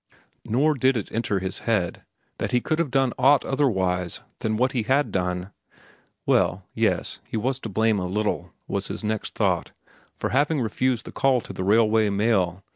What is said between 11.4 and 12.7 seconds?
to the Railway Mail.